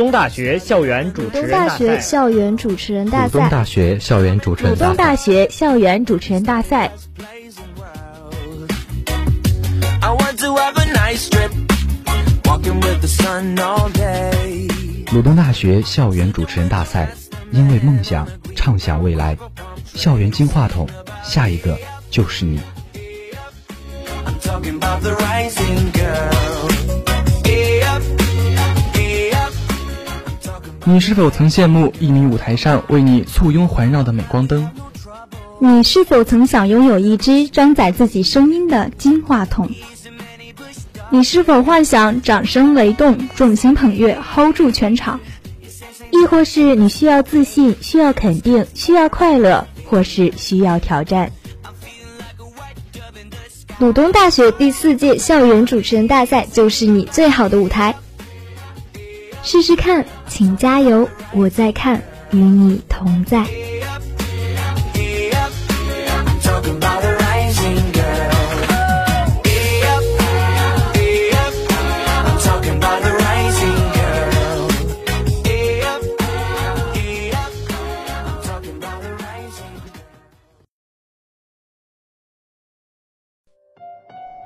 [0.00, 1.74] 鲁东大学校园主持人大赛。
[1.74, 3.38] 鲁东大学校园主持人大赛。
[3.38, 6.90] 鲁东大学校园主持人大赛。
[10.00, 10.56] 鲁东
[10.94, 14.30] 大学校园主持人大赛。
[15.12, 17.10] 鲁东大学校园主持人大赛，
[17.52, 19.36] 因为梦想，畅想未来。
[19.84, 20.88] 校园金话筒，
[21.22, 21.78] 下一个
[22.10, 22.58] 就是你。
[30.84, 34.70] 你是否曾羡慕一米舞台上为你簇拥环绕的镁光灯？
[35.58, 39.70] 你是否曾想拥有一支装载自己声音的金话筒？
[41.10, 45.20] 你是否幻想掌声雷动，众星捧月，hold 住全场？
[46.10, 51.30] 亦或是你需要自信，需要肯定，需要快乐，或是需要挑战？
[53.78, 57.94] 鲁东大学第四届校园主持人大赛就是你最好的舞台。
[59.42, 61.06] 试试看，请加油！
[61.34, 62.00] 我在看，
[62.30, 63.44] 与你同在。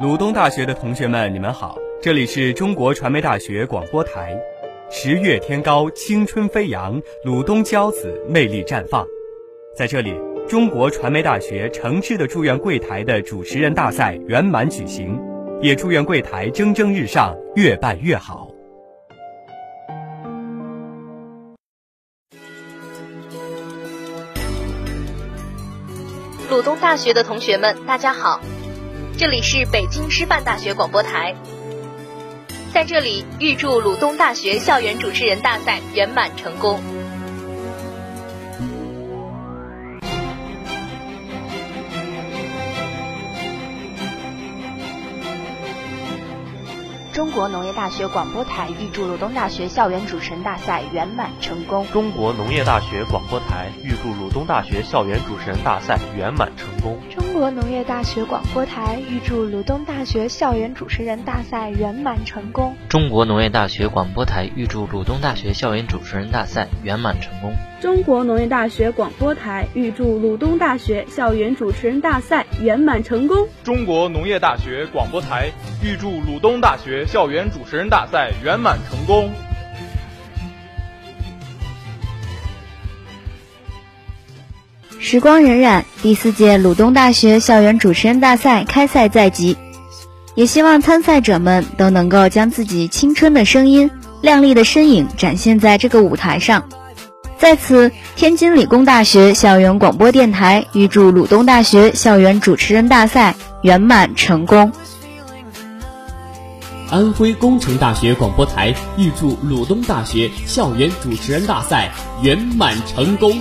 [0.01, 4.37] 鲁东大学的同学们，你们好，这里是中国传媒大学广播台。
[4.97, 9.05] 十月天高，青春飞扬，鲁东骄子魅力绽放。
[9.77, 10.15] 在这里，
[10.49, 15.21] 中国传媒大学诚挚的祝愿柜台的主持人大赛圆满举行，
[15.61, 18.49] 也祝愿柜台蒸蒸日上，越办越好。
[26.49, 28.41] 鲁东大学的同学们，大家好，
[29.19, 31.35] 这里是北京师范大学广播台。
[32.75, 36.81] 在这里，预祝鲁东大学校园主持人大赛圆满成功。
[47.13, 51.87] 中国农业大学广播台预祝鲁东大学校园主持人大赛圆满成功。
[51.93, 56.99] 中国农业大学广播台预祝鲁东大学校园主持人大赛圆满成功。
[57.35, 62.77] 中国农业大学广播台预祝鲁东大学校园主持人大赛圆满成功。
[62.89, 67.53] 中国农业大学广播台预祝鲁东大学校园主持人大赛圆满成功。
[67.81, 73.49] 中国农业大学广播台预祝鲁东大学校园主持人大赛圆满成功。
[73.65, 75.51] 中国农业大学广播台
[75.83, 79.29] 预祝鲁东大学校园主持人大赛圆满成功。
[85.15, 89.57] 时光荏苒，第四届鲁东大学校园主持人大赛开赛在即，
[90.35, 93.93] 也希望参赛者们都能够将自己青春的声音、
[94.23, 96.69] 靓丽的身影展现在这个舞台上。
[97.39, 104.73] 在此，天津理工大学校园广播电台预祝鲁东大学校园主持人大赛圆满成功。
[106.91, 113.39] 安徽工程大学广播台预祝鲁东大学校园主持人大赛圆满成功。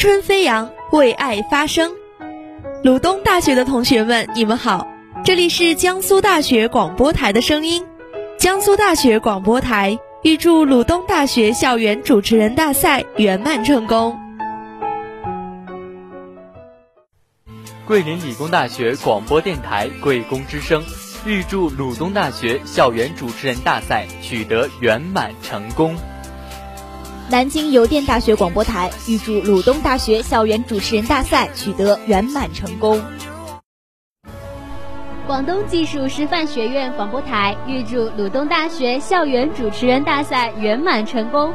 [0.00, 1.92] 春飞扬，为爱发声。
[2.82, 4.88] 鲁东大学的同学们，你们好，
[5.26, 7.84] 这里是江苏大学广播台的声音。
[8.38, 14.18] 江苏大学广播台预祝鲁东大学校园主持人大赛圆满成功。
[17.86, 20.82] 桂林理工大学广播电台桂工之声
[21.26, 25.94] 预祝鲁东大学校园主持人大赛取得圆满成功。
[27.30, 33.00] 南京邮电大学广播台预祝鲁东大学校园主持人大赛取得圆满成功。
[35.28, 41.54] 广东技术师范学院广播台预祝鲁东大学校园主持人大赛圆满成功。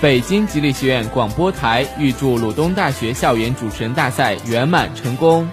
[0.00, 5.46] 北京吉利学院广播台预祝鲁东大学校园主持人大赛圆满成功。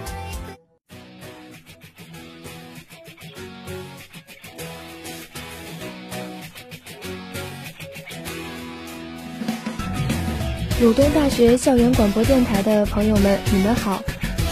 [10.80, 14.00] 鲁东大学校园广播电台的朋友们，你们好，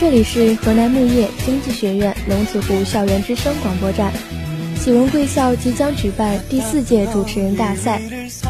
[0.01, 4.13] 这里是河南牧业经济学院龙子湖校园之声广播站。
[4.77, 8.03] 喜闻贵校即将举办第四届主持人大赛，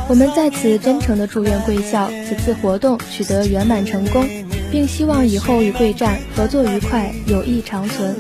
[0.08, 4.26] 我们在此真诚的祝愿贵校此次活动取得圆满成功，
[4.72, 8.16] 并希望以后与贵站合作愉快，友谊长存。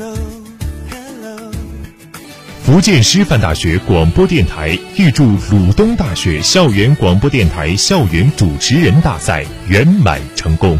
[2.66, 10.76] 福建师范大学广播电台预祝鲁东大学校园广播电台校园主持人大赛圆满成功。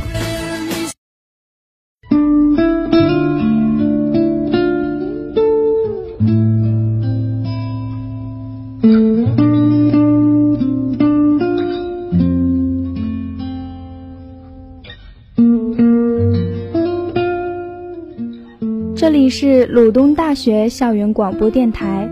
[18.97, 22.09] 这里是鲁东大学校园广播电台，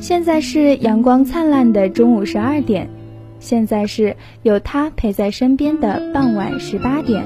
[0.00, 2.90] 现在是阳光灿烂的中午十二点，
[3.38, 7.22] 现在是有他陪在身边的傍晚十八点，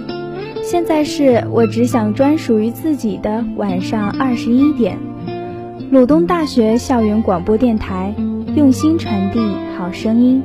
[0.62, 4.98] 现在是我只想专属于自己的晚上二十一点。
[5.90, 8.14] 鲁东大学校园广播电台，
[8.54, 9.40] 用心传递
[9.78, 10.42] 好声音。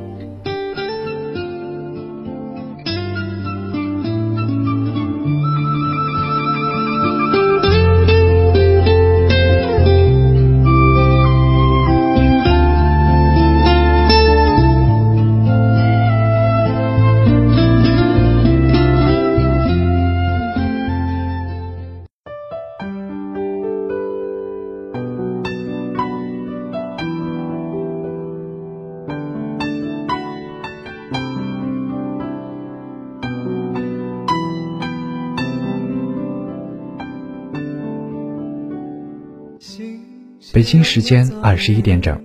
[40.56, 42.18] 北京时间二十一点整，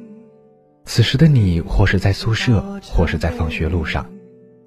[0.86, 4.10] 此时的你，或是在宿舍，或是在放学路上，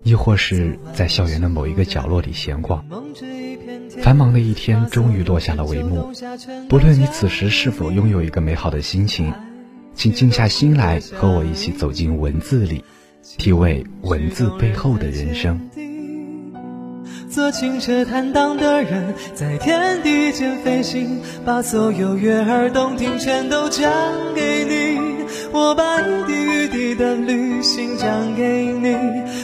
[0.03, 2.85] 亦或是在校园的某一个角落里闲逛。
[4.03, 6.13] 繁忙的一天终于落下了帷幕。
[6.69, 9.33] 不论你此时是否拥有一个美好的心情，
[9.95, 12.85] 请静下心来，和我一起走进文字里，
[13.39, 15.71] 体味文字背后的人生。
[17.35, 23.91] 做清澈坦荡的人，在天地间飞行，把所有悦耳动听全都讲
[24.37, 25.14] 给你。
[25.55, 28.97] 我把一滴雨滴的旅行讲给你，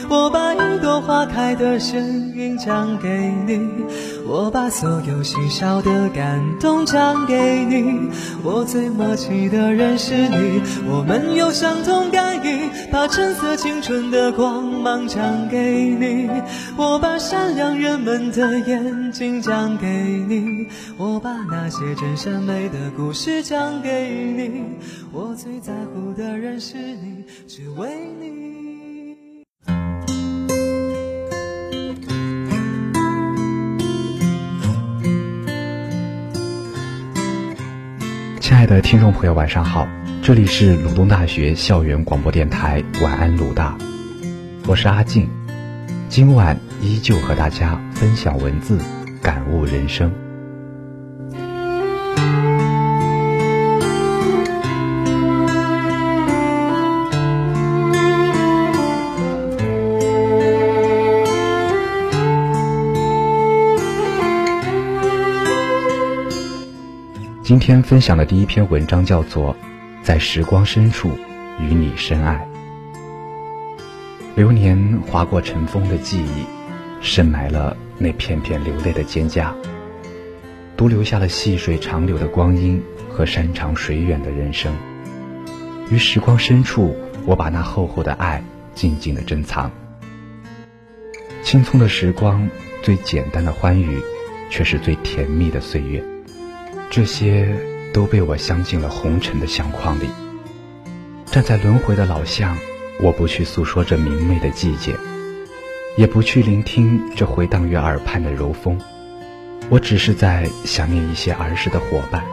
[0.09, 3.61] 我把一朵花开的声音讲给你。
[4.27, 8.09] 我把所有细小的感动讲给你，
[8.43, 15.57] 我最默契的人是你，我们有相同感应，把橙色青春的光芒讲给
[15.97, 16.29] 你，
[16.77, 20.67] 我把善良人们的眼睛讲给你，
[20.97, 24.63] 我把那些真善美的故事讲给你，
[25.11, 27.89] 我最在乎的人是你，只为
[28.19, 28.31] 你。
[38.39, 39.87] 亲爱的听众朋友，晚上好，
[40.21, 43.77] 这里是鲁东大学校园广播电台，晚安鲁大，
[44.67, 45.29] 我是阿静，
[46.09, 48.77] 今晚依旧和大家分享文字，
[49.21, 50.11] 感悟人生。
[67.51, 69.53] 今天分享的第一篇文章叫做
[70.01, 71.11] 《在时光深处
[71.59, 72.47] 与你深爱》。
[74.37, 76.45] 流年划过尘封的记忆，
[77.01, 79.51] 深埋了那片片流泪的蒹葭，
[80.77, 84.73] 独留下了细水长流的光阴和山长水远的人生。
[85.89, 88.41] 于时光深处，我把那厚厚的爱
[88.73, 89.69] 静静的珍藏。
[91.43, 92.49] 青葱的时光，
[92.81, 93.99] 最简单的欢愉，
[94.49, 96.01] 却是最甜蜜的岁月。
[96.91, 97.47] 这些
[97.93, 100.09] 都被我镶进了红尘的相框里。
[101.25, 102.57] 站在轮回的老巷，
[103.01, 104.93] 我不去诉说这明媚的季节，
[105.95, 108.77] 也不去聆听这回荡于耳畔的柔风，
[109.69, 112.25] 我只是在想念一些儿时的伙伴，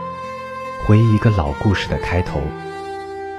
[0.84, 2.42] 回忆一个老故事的开头。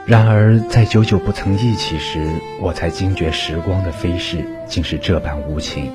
[0.06, 5.92] 然而在久久不曾忆起时，我才惊觉时光的飞逝竟是这般无情。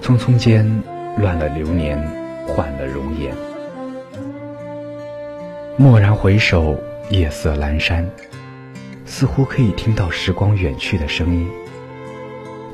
[0.00, 0.82] 匆匆间，
[1.18, 2.02] 乱了流年，
[2.46, 3.36] 换了容颜。
[5.78, 6.76] 蓦然回首，
[7.08, 8.06] 夜色阑珊，
[9.06, 11.48] 似乎可以听到时光远去的声音。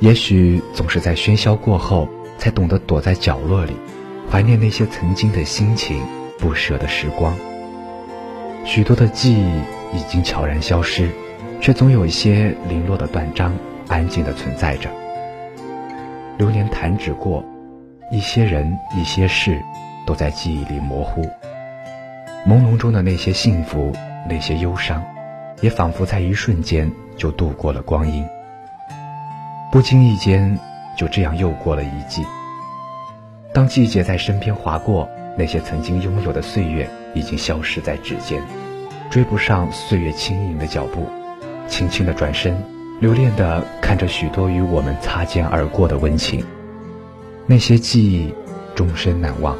[0.01, 3.73] 也许总是在喧嚣过后，才懂得躲在角落里，
[4.29, 6.03] 怀念那些曾经的心情，
[6.41, 7.37] 不舍的时光。
[8.65, 11.09] 许多的记忆已经悄然消失，
[11.61, 13.55] 却总有一些零落的断章，
[13.87, 14.91] 安静的存在着。
[16.37, 17.45] 流年弹指过，
[18.11, 19.63] 一些人，一些事，
[20.05, 21.25] 都在记忆里模糊。
[22.49, 23.93] 朦胧中的那些幸福，
[24.27, 25.05] 那些忧伤，
[25.61, 28.25] 也仿佛在一瞬间就度过了光阴。
[29.71, 30.59] 不经意间，
[30.97, 32.25] 就这样又过了一季。
[33.53, 38.43] 当季节在身边划过，那些曾经拥有的岁月已经消失在指尖，
[39.11, 41.07] 追不上岁月轻盈的脚步。
[41.67, 42.57] 轻轻的转身，
[42.99, 46.43] 留恋的看着许多与我们擦肩而过的温情，
[47.45, 48.33] 那些记忆，
[48.75, 49.55] 终身难忘。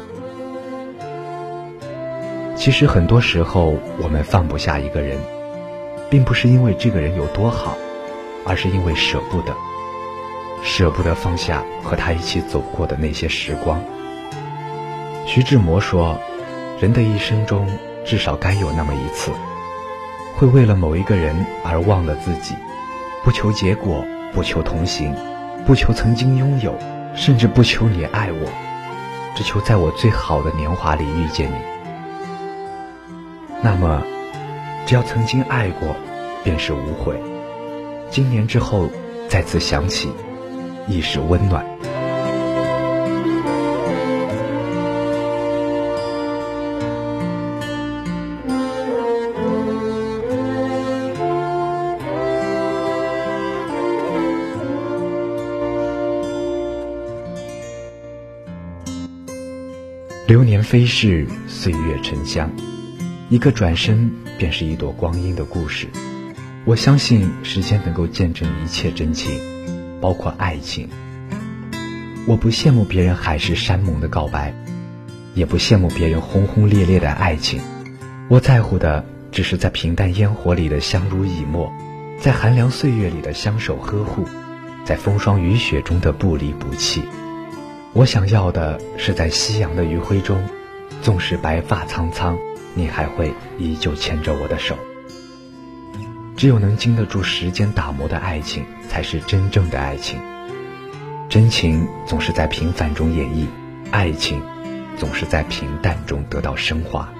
[2.59, 5.17] 其实很多时候，我们放不下一个人，
[6.09, 7.77] 并不是因为这个人有多好，
[8.45, 9.55] 而是因为舍不得，
[10.61, 13.81] 舍不得放下和他一起走过的那些时光。
[15.25, 16.19] 徐志摩说
[16.81, 17.65] ：“人的一生中
[18.03, 19.31] 至少该有那么一次，
[20.35, 22.55] 会为了某一个人而忘了自己，
[23.23, 25.15] 不求结果，不求同行，
[25.65, 26.77] 不求曾经拥有，
[27.15, 28.51] 甚至不求你爱我，
[29.33, 31.78] 只求在我最好的年华里遇见你。
[33.61, 34.01] 那么，
[34.85, 35.95] 只要曾经爱过，
[36.43, 37.13] 便是无悔。
[38.09, 38.89] 今年之后
[39.27, 40.09] 再次想起，
[40.87, 41.65] 亦是温暖。
[60.27, 62.47] 流年飞逝，岁月沉香，
[63.29, 65.87] 一个转身便是一朵光阴的故事。
[66.65, 69.39] 我相信时间能够见证一切真情，
[70.01, 70.89] 包括爱情。
[72.25, 74.51] 我不羡慕别人海誓山盟的告白，
[75.35, 77.61] 也不羡慕别人轰轰烈烈的爱情。
[78.29, 81.71] 我在乎的只是在平淡烟火里的相濡以沫，
[82.19, 84.25] 在寒凉岁月里的相守呵护，
[84.83, 87.03] 在风霜雨雪中的不离不弃。
[87.93, 90.43] 我想要的是在夕阳的余晖中，
[91.03, 92.35] 纵使白发苍苍，
[92.73, 94.77] 你还会依旧牵着我的手。
[96.35, 100.19] 只有能经得住时间打磨的爱情，才是真正的爱情。
[101.27, 103.45] 真情总是在平凡中演绎，
[103.91, 104.41] 爱情
[104.97, 107.11] 总是在平淡中得到升华。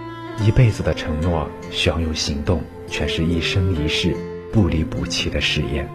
[0.42, 4.16] 一辈子的承诺需要用行动，全是一生一世
[4.54, 5.88] 不离不弃的誓言。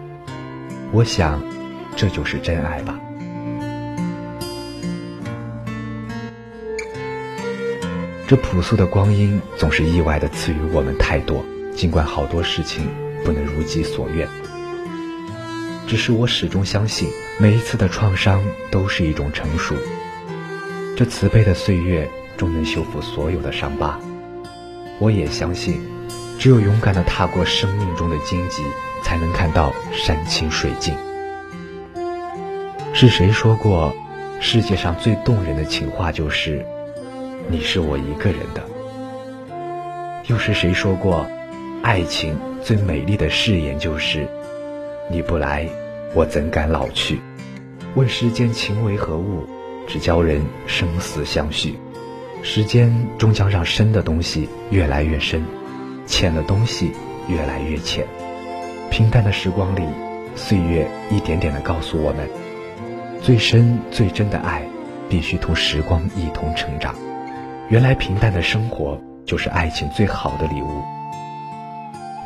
[0.91, 1.41] 我想，
[1.95, 2.99] 这就是真爱吧。
[8.27, 12.89] 这朴素的光阴总是意外的赐予我们太多，尽管好多事情
[13.23, 14.27] 不能如己所愿。
[15.85, 17.07] 只是我始终相信，
[17.39, 19.75] 每一次的创伤都是一种成熟。
[20.97, 23.99] 这慈悲的岁月终能修复所有的伤疤。
[24.97, 25.79] 我也相信，
[26.39, 28.63] 只有勇敢的踏过生命中的荆棘，
[29.03, 30.95] 才能看到山清水静。
[32.91, 33.93] 是谁说过，
[34.39, 36.65] 世界上最动人的情话就是？
[37.47, 38.63] 你是我一个人的。
[40.27, 41.25] 又是谁说过，
[41.83, 44.27] 爱情最美丽的誓言就是，
[45.11, 45.67] 你不来，
[46.15, 47.19] 我怎敢老去？
[47.93, 49.47] 问世间情为何物，
[49.87, 51.77] 只教人生死相许。
[52.41, 55.43] 时间终将让深的东西越来越深，
[56.07, 56.91] 浅的东西
[57.27, 58.05] 越来越浅。
[58.89, 59.83] 平淡的时光里，
[60.35, 62.27] 岁月一点点的告诉我们，
[63.21, 64.67] 最深最真的爱，
[65.07, 66.95] 必须同时光一同成长。
[67.67, 68.95] 原来平淡的生活
[69.25, 70.83] 就是爱情最好的礼物，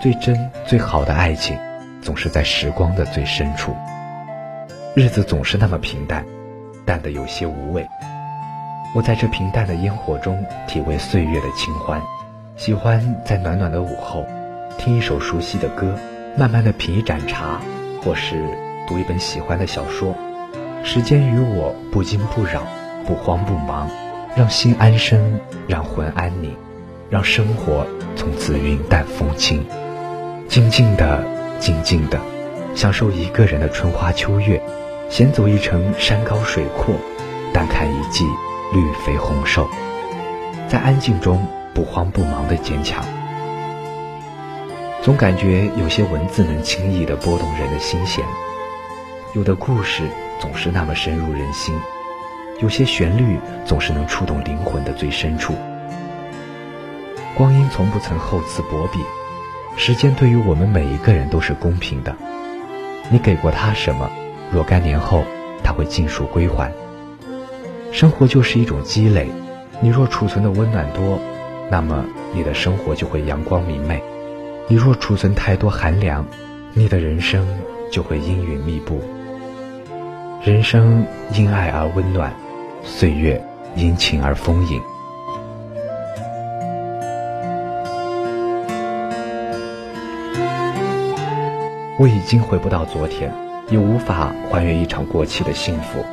[0.02, 1.58] 最真最好的爱情，
[2.02, 3.74] 总是在时光的最深处。
[4.94, 6.26] 日子总是那么平淡，
[6.86, 7.88] 淡的有些无味。
[8.94, 12.02] 我在这平淡的烟火中体味岁月的清欢，
[12.58, 14.26] 喜欢在暖暖的午后，
[14.78, 15.98] 听一首熟悉的歌，
[16.38, 17.62] 慢慢的品一盏茶，
[18.04, 18.44] 或是
[18.90, 20.14] 读一本喜欢的小说。
[20.84, 22.64] 时间与我不惊不扰，
[23.06, 23.90] 不慌不忙。
[24.40, 26.56] 让心安生，让魂安宁，
[27.10, 29.66] 让生活从此云淡风轻，
[30.48, 31.22] 静静的，
[31.60, 32.18] 静静的，
[32.74, 34.64] 享受一个人的春花秋月，
[35.10, 36.96] 闲走一程山高水阔，
[37.52, 38.24] 淡看一季
[38.74, 39.68] 绿肥红瘦，
[40.70, 43.04] 在安静中不慌不忙的坚强。
[45.02, 48.24] 总感觉有些文字能轻易的拨动人的心弦，
[49.34, 50.04] 有的故事
[50.40, 51.78] 总是那么深入人心。
[52.62, 55.56] 有些旋律总是能触动灵魂的最深处。
[57.36, 59.00] 光阴从不曾厚此薄彼，
[59.78, 62.16] 时间对于我们每一个人都是公平的。
[63.10, 64.12] 你给过他什么，
[64.52, 65.24] 若干年后
[65.64, 66.72] 他会尽数归还。
[67.94, 69.30] 生活就是一种积累，
[69.80, 71.18] 你若储存的温暖多，
[71.72, 74.00] 那么你的生活就会阳光明媚；
[74.68, 76.26] 你若储存太多寒凉，
[76.74, 77.48] 你的人生
[77.90, 79.02] 就会阴云密布。
[80.44, 82.34] 人生因爱而温暖。
[82.84, 83.42] 岁月
[83.76, 84.82] 因情而丰盈。
[91.98, 93.30] 我已经回不到昨天，
[93.70, 96.04] 也无法还原一场过期的幸福。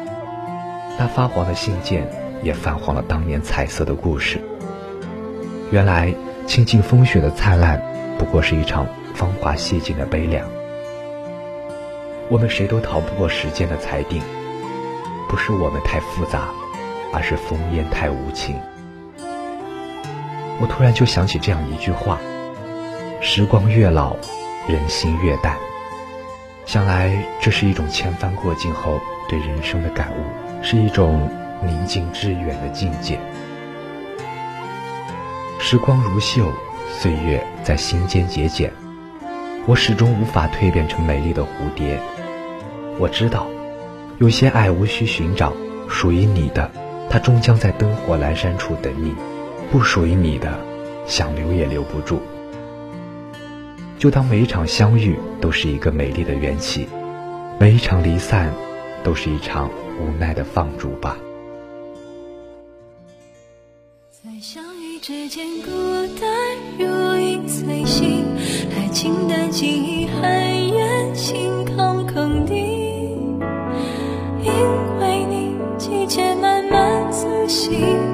[0.99, 2.09] 那发黄的信件，
[2.43, 4.41] 也泛黄了当年彩色的故事。
[5.71, 6.13] 原来，
[6.47, 7.81] 倾尽风雪的灿烂，
[8.19, 10.45] 不过是一场芳华谢尽的悲凉。
[12.29, 14.21] 我们谁都逃不过时间的裁定。
[15.29, 16.49] 不是我们太复杂，
[17.13, 18.57] 而是烽烟太无情。
[20.61, 22.19] 我突然就想起这样一句话：
[23.21, 24.17] 时光越老，
[24.67, 25.57] 人心越淡。
[26.65, 31.31] 想来这是一种千帆过尽后对人生的感悟，是一种
[31.63, 33.19] 宁静致远的境界。
[35.59, 36.53] 时光如秀，
[36.93, 38.73] 岁月在心间节俭。
[39.67, 42.01] 我始终无法蜕变成美丽的蝴蝶。
[42.99, 43.49] 我知道，
[44.19, 45.53] 有些爱无需寻找，
[45.89, 46.71] 属于你的，
[47.11, 49.11] 它终将在灯火阑珊处等你；
[49.71, 50.59] 不属于你的，
[51.07, 52.19] 想留也留不住。
[53.99, 56.89] 就当每一场相遇都是一个美丽的缘起，
[57.61, 58.51] 每一场离散
[59.05, 59.69] 都是一场
[60.01, 61.19] 无奈的放逐吧。
[64.11, 65.71] 在相遇之间，孤
[66.19, 66.87] 单如
[67.19, 68.25] 影随形，
[68.75, 71.86] 爱情的记忆很远，心空
[77.57, 78.06] 心。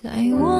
[0.00, 0.57] 在我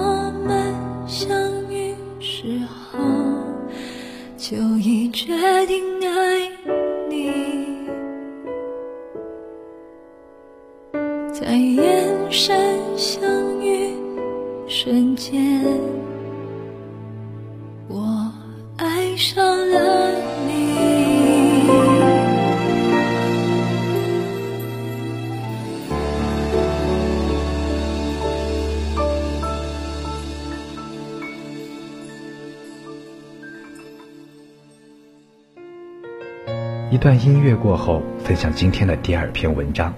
[36.98, 39.94] 一段音乐过后，分享今天的第二篇文章，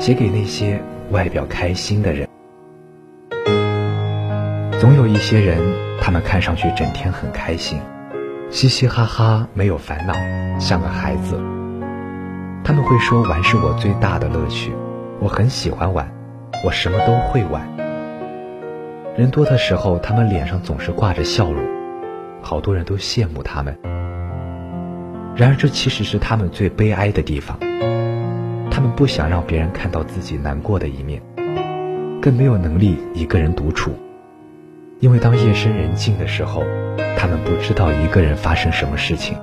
[0.00, 2.28] 写给那些外表开心的人。
[4.80, 5.62] 总有一些人，
[6.00, 7.78] 他们看上去整天很开心，
[8.50, 10.12] 嘻嘻哈哈，没有烦恼，
[10.58, 11.40] 像个孩子。
[12.64, 14.72] 他们会说玩是我最大的乐趣，
[15.20, 16.12] 我很喜欢玩，
[16.66, 17.62] 我什么都会玩。
[19.16, 21.64] 人多的时候，他们脸上总是挂着笑容，
[22.42, 23.78] 好多人都羡慕他们。
[25.40, 27.58] 然而，这其实是他们最悲哀的地方。
[28.70, 31.22] 他们不想让别人看到自己难过的一面，
[32.20, 33.98] 更没有能力一个人独处。
[34.98, 36.62] 因为当夜深人静的时候，
[37.16, 39.38] 他们不知道一个人发生什么事情。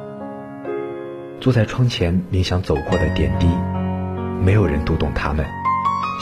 [1.41, 3.47] 坐在窗前冥想走过的点滴，
[4.45, 5.43] 没有人读懂他们。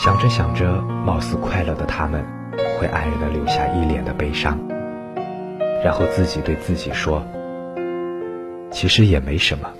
[0.02, 2.24] 想着想着，貌似快乐的他们，
[2.80, 4.58] 会黯然的留下一脸的悲伤，
[5.84, 7.22] 然后自己对自己说。
[8.76, 9.70] 其实也没什么，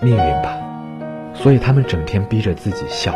[0.00, 0.56] 命运吧。
[1.34, 3.12] 所以他们整天逼着自己笑，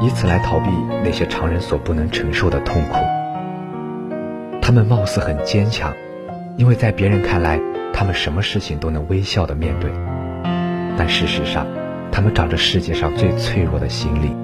[0.00, 0.70] 以此来逃避
[1.04, 2.96] 那些常人所不能承受的痛苦。
[4.62, 5.92] 他们貌似很坚强，
[6.56, 7.60] 因为在别人看来，
[7.92, 9.90] 他们什么事情都能微笑的面对。
[10.96, 11.66] 但事实上，
[12.10, 14.34] 他们长着世界上最脆弱的心理，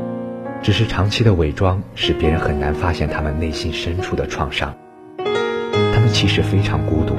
[0.60, 4.74] 只是长期的伪装使别人很难发现他们内心深处的创伤。
[5.16, 7.16] 他们其实非常孤独，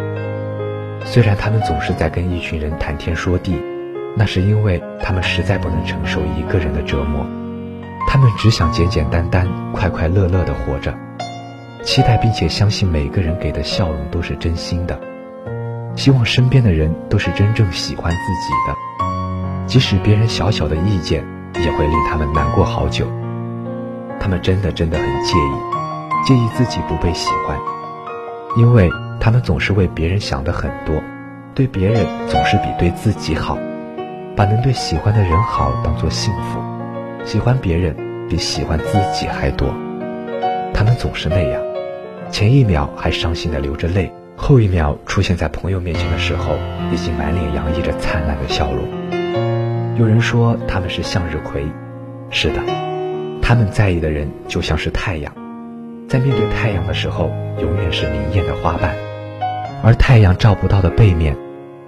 [1.10, 3.56] 虽然他们总是在跟一群人谈天说地，
[4.15, 7.26] 那是因为他们实在不能承受一个人的折磨。
[8.08, 10.93] 他们只想简简单单、快快乐乐地活着，
[11.84, 15.00] 期待并且相信每个人给的笑容都是真心的，
[15.96, 23.08] 希望身边的人都是真正喜欢自己的，即使别人小小的意见也会令他们难过好久。
[24.20, 27.58] 他们真的真的很介意，介意自己不被喜欢，
[28.58, 28.89] 因为
[29.20, 30.96] 他们总是为别人想的很多，
[31.54, 33.58] 对别人总是比对自己好，
[34.36, 36.60] 把能对喜欢的人好当做幸福。
[37.26, 37.96] 喜欢别人
[38.30, 39.74] 比喜欢自己还多，
[40.74, 41.62] 他们总是那样，
[42.32, 46.54] 前一秒还伤心的流着泪，后一秒出现在朋友面前的时候，
[46.94, 48.88] 已经满脸洋溢着灿烂的笑容。
[49.98, 51.66] 有人说他们是向日葵，
[52.30, 52.62] 是的，
[53.42, 55.34] 他们在意的人就像是太阳，
[56.08, 58.96] 在面对太阳的时候，永远是明艳的花瓣，
[59.84, 61.38] 而太阳照不到的背面，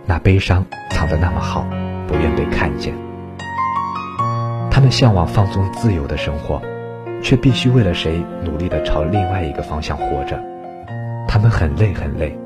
[0.05, 1.65] 那悲伤藏得那么好，
[2.07, 2.93] 不愿被看见。
[4.71, 6.61] 他们向往放纵自由的生活，
[7.21, 10.39] 却必须为了谁努力地朝另外一个方向活着。
[11.27, 12.37] 他们很累很累，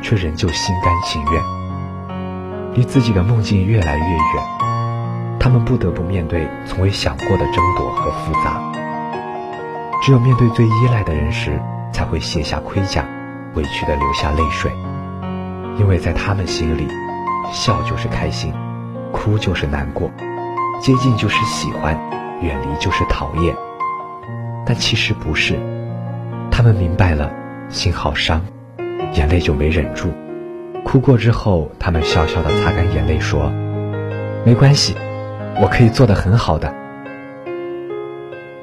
[0.00, 1.42] 却仍旧心甘情愿。
[2.74, 4.44] 离自己的梦境越来越远，
[5.38, 8.60] 他们不得不面对从未想过的争夺和复杂。
[10.02, 11.60] 只有面对最依赖的人时，
[11.92, 13.04] 才会卸下盔甲，
[13.54, 14.72] 委屈地流下泪水。
[15.78, 16.88] 因为在他们心里，
[17.52, 18.52] 笑就是开心，
[19.12, 20.10] 哭就是难过。
[20.80, 21.98] 接近就是喜欢，
[22.40, 23.54] 远离就是讨厌，
[24.66, 25.58] 但其实不是。
[26.50, 27.30] 他们明白了，
[27.68, 28.40] 心好伤，
[29.14, 30.12] 眼泪就没忍住。
[30.84, 33.50] 哭过之后，他们笑笑的擦干眼泪，说
[34.44, 34.94] ：“没关系，
[35.60, 36.72] 我可以做得很好的。”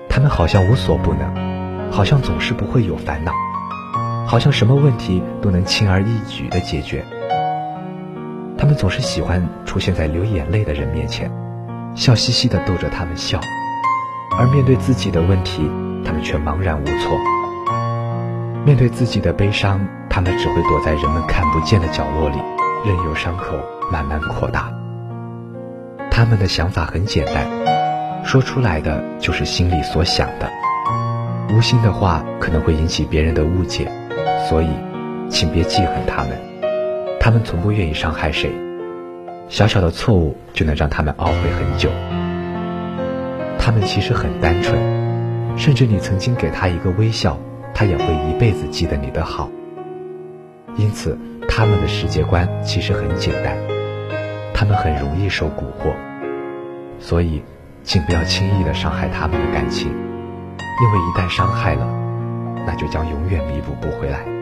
[0.08, 3.34] 他们好像无所不能，好像总是不会有烦恼，
[4.26, 7.04] 好像什么问题都能轻而易举的解决。
[8.58, 11.32] 他们总是喜欢出现在流眼泪的人面前。
[11.94, 13.38] 笑嘻嘻地逗着他们笑，
[14.40, 15.70] 而面对自己的问题，
[16.06, 17.18] 他们却茫然无措。
[18.66, 22.38] 面对自己的悲伤，他们只会躲在人们看不见的角落里，
[22.86, 23.58] 任由伤口
[23.92, 24.72] 慢慢扩大。
[26.10, 27.46] 他们的想法很简单，
[28.24, 30.50] 说出来的就是心里所想的。
[31.54, 33.92] 无心的话可能会引起别人的误解，
[34.50, 34.68] 所以，
[35.30, 36.38] 请别记恨他们。
[37.20, 38.52] 他们从不愿意伤害谁。
[39.48, 41.90] 小小的错误就能让他们懊悔很久。
[43.60, 44.78] 他们其实很单纯，
[45.58, 47.38] 甚至你曾经给他一个微笑，
[47.74, 49.50] 他也会一辈子记得你的好。
[50.78, 53.56] 因此，他们的世界观其实很简单，
[54.54, 55.94] 他们很容易受蛊惑。
[57.00, 57.44] 所以，
[57.84, 61.86] 请不要轻易的伤害他们的感情，因为一旦伤害了，
[62.66, 64.41] 那就将永远弥补不回来。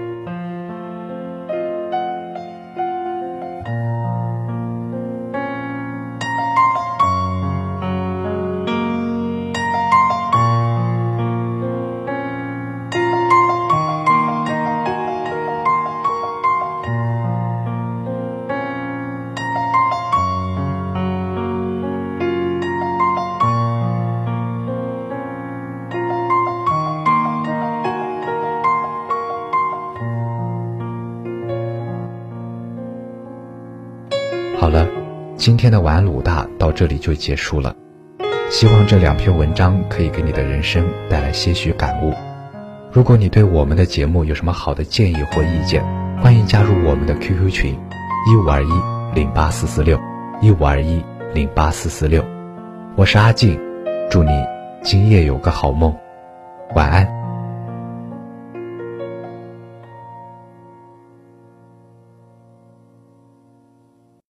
[35.59, 37.75] 天的晚安鲁大到这里就结束了。
[38.49, 42.13] 希望这两篇文章可以给你的人生带来些许感悟。
[42.93, 45.83] 如果你对我们的节目有什么好的建议或意见，
[46.21, 47.77] 欢迎加入我们的 QQ 群：
[48.25, 48.69] 一五二一
[49.13, 49.99] 零八四四六
[50.41, 52.23] 一五二一零八四四六。
[52.95, 53.59] 我是阿静，
[54.09, 54.31] 祝你
[54.81, 55.93] 今夜有个好梦，
[56.73, 57.18] 晚安。